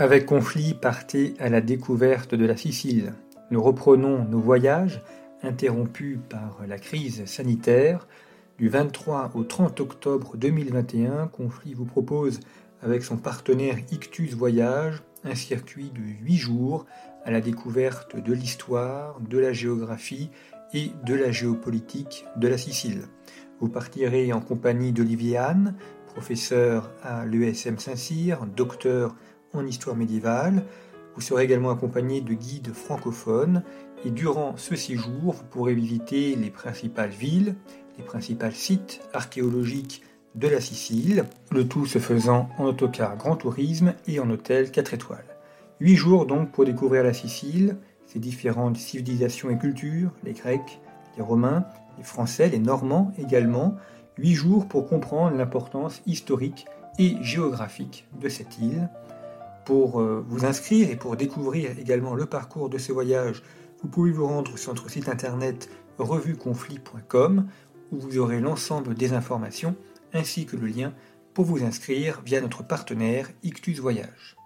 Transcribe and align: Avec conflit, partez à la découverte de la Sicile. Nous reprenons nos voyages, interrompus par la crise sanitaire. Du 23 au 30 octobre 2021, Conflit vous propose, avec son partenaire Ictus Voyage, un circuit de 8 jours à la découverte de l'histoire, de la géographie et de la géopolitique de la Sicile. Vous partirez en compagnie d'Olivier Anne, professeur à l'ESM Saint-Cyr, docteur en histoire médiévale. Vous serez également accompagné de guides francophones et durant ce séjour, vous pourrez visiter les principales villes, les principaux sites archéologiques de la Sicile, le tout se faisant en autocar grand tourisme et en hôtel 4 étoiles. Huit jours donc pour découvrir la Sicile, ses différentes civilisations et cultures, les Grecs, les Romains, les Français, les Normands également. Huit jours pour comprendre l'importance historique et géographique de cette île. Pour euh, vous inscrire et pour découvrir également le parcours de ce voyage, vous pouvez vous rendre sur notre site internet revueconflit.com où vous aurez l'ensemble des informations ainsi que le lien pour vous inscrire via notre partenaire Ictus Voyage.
Avec 0.00 0.26
conflit, 0.26 0.74
partez 0.74 1.34
à 1.40 1.48
la 1.48 1.60
découverte 1.60 2.32
de 2.32 2.46
la 2.46 2.56
Sicile. 2.56 3.14
Nous 3.50 3.60
reprenons 3.60 4.24
nos 4.26 4.38
voyages, 4.38 5.02
interrompus 5.42 6.20
par 6.28 6.60
la 6.68 6.78
crise 6.78 7.24
sanitaire. 7.24 8.06
Du 8.58 8.68
23 8.68 9.32
au 9.34 9.42
30 9.42 9.80
octobre 9.80 10.36
2021, 10.36 11.26
Conflit 11.26 11.74
vous 11.74 11.84
propose, 11.84 12.38
avec 12.80 13.02
son 13.02 13.16
partenaire 13.16 13.76
Ictus 13.90 14.34
Voyage, 14.34 15.02
un 15.24 15.34
circuit 15.34 15.90
de 15.90 16.24
8 16.24 16.36
jours 16.36 16.86
à 17.24 17.32
la 17.32 17.40
découverte 17.40 18.14
de 18.14 18.32
l'histoire, 18.32 19.18
de 19.18 19.38
la 19.38 19.52
géographie 19.52 20.30
et 20.74 20.92
de 21.04 21.14
la 21.14 21.32
géopolitique 21.32 22.24
de 22.36 22.46
la 22.46 22.56
Sicile. 22.56 23.02
Vous 23.58 23.68
partirez 23.68 24.32
en 24.32 24.40
compagnie 24.40 24.92
d'Olivier 24.92 25.38
Anne, 25.38 25.74
professeur 26.06 26.92
à 27.02 27.26
l'ESM 27.26 27.80
Saint-Cyr, 27.80 28.46
docteur 28.46 29.16
en 29.54 29.66
histoire 29.66 29.96
médiévale. 29.96 30.64
Vous 31.14 31.20
serez 31.20 31.44
également 31.44 31.70
accompagné 31.70 32.20
de 32.20 32.34
guides 32.34 32.72
francophones 32.72 33.62
et 34.04 34.10
durant 34.10 34.56
ce 34.56 34.76
séjour, 34.76 35.32
vous 35.34 35.44
pourrez 35.50 35.74
visiter 35.74 36.36
les 36.36 36.50
principales 36.50 37.10
villes, 37.10 37.56
les 37.96 38.04
principaux 38.04 38.50
sites 38.52 39.00
archéologiques 39.12 40.02
de 40.34 40.46
la 40.46 40.60
Sicile, 40.60 41.24
le 41.50 41.66
tout 41.66 41.86
se 41.86 41.98
faisant 41.98 42.48
en 42.58 42.66
autocar 42.66 43.16
grand 43.16 43.36
tourisme 43.36 43.94
et 44.06 44.20
en 44.20 44.30
hôtel 44.30 44.70
4 44.70 44.94
étoiles. 44.94 45.24
Huit 45.80 45.96
jours 45.96 46.26
donc 46.26 46.52
pour 46.52 46.64
découvrir 46.64 47.02
la 47.02 47.12
Sicile, 47.12 47.76
ses 48.06 48.18
différentes 48.20 48.76
civilisations 48.76 49.50
et 49.50 49.58
cultures, 49.58 50.12
les 50.24 50.32
Grecs, 50.32 50.80
les 51.16 51.22
Romains, 51.22 51.64
les 51.96 52.04
Français, 52.04 52.48
les 52.48 52.58
Normands 52.58 53.12
également. 53.18 53.76
Huit 54.16 54.34
jours 54.34 54.66
pour 54.68 54.88
comprendre 54.88 55.36
l'importance 55.36 56.02
historique 56.06 56.66
et 56.98 57.16
géographique 57.20 58.06
de 58.20 58.28
cette 58.28 58.58
île. 58.58 58.88
Pour 59.68 60.00
euh, 60.00 60.24
vous 60.26 60.46
inscrire 60.46 60.88
et 60.88 60.96
pour 60.96 61.14
découvrir 61.14 61.78
également 61.78 62.14
le 62.14 62.24
parcours 62.24 62.70
de 62.70 62.78
ce 62.78 62.90
voyage, 62.90 63.42
vous 63.82 63.88
pouvez 63.88 64.12
vous 64.12 64.26
rendre 64.26 64.56
sur 64.56 64.72
notre 64.72 64.88
site 64.88 65.10
internet 65.10 65.68
revueconflit.com 65.98 67.46
où 67.92 67.98
vous 67.98 68.16
aurez 68.16 68.40
l'ensemble 68.40 68.94
des 68.94 69.12
informations 69.12 69.76
ainsi 70.14 70.46
que 70.46 70.56
le 70.56 70.68
lien 70.68 70.94
pour 71.34 71.44
vous 71.44 71.64
inscrire 71.64 72.22
via 72.24 72.40
notre 72.40 72.66
partenaire 72.66 73.28
Ictus 73.42 73.78
Voyage. 73.78 74.37